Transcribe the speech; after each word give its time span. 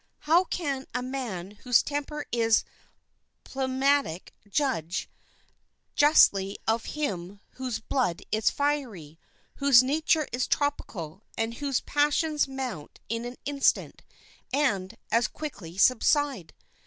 How 0.21 0.45
can 0.45 0.87
a 0.95 1.03
man 1.03 1.51
whose 1.63 1.83
temper 1.83 2.25
is 2.31 2.63
phlegmatic 3.45 4.33
judge 4.49 5.07
justly 5.95 6.57
of 6.67 6.85
him 6.97 7.39
whose 7.51 7.77
blood 7.77 8.23
is 8.31 8.49
fiery, 8.49 9.19
whose 9.57 9.83
nature 9.83 10.27
is 10.31 10.47
tropical, 10.47 11.21
and 11.37 11.53
whose 11.53 11.81
passions 11.81 12.47
mount 12.47 12.99
in 13.09 13.25
an 13.25 13.37
instant, 13.45 14.01
and 14.51 14.97
as 15.11 15.27
quickly 15.27 15.77
subside? 15.77 16.55